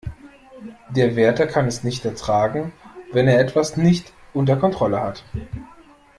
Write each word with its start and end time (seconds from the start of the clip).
Der 0.89 1.15
Wärter 1.15 1.45
kann 1.45 1.67
es 1.67 1.83
nicht 1.83 2.05
ertragen, 2.05 2.73
wenn 3.11 3.27
er 3.27 3.39
etwas 3.39 3.77
nicht 3.77 4.13
unter 4.33 4.55
Kontrolle 4.57 4.99
hat. 4.99 5.23